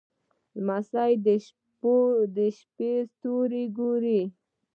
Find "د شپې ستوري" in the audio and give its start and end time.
2.35-3.63